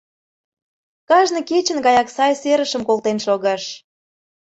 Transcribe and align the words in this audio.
Кажне 1.09 1.41
кечын 1.49 1.77
гаяк 1.85 2.07
сай 2.15 2.33
серышым 2.41 2.81
колтен 2.85 3.17
шогыш. 3.25 3.63